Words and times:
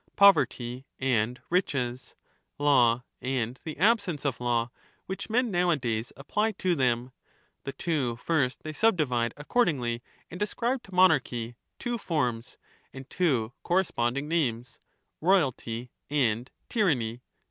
poverty 0.15 0.87
and 0.99 1.39
riches, 1.51 2.15
law 2.57 3.03
and 3.21 3.59
the 3.65 3.77
absence 3.77 4.25
of 4.25 4.39
law, 4.41 4.71
which 5.05 5.29
men 5.29 5.51
now 5.51 5.69
a 5.69 5.75
days 5.75 6.11
apply 6.17 6.51
to 6.53 6.73
them; 6.73 7.11
the 7.65 7.71
two 7.71 8.15
first 8.15 8.63
they 8.63 8.73
subdivide 8.73 9.31
accordingly, 9.37 10.01
and 10.31 10.41
ascribe 10.41 10.81
to 10.81 10.91
monarchy 10.91 11.55
two 11.77 11.99
forms 11.99 12.57
and 12.91 13.11
two 13.11 13.53
corresponding 13.61 14.27
names, 14.27 14.79
royalty 15.19 15.91
and 16.09 16.49
tyranny. 16.67 17.21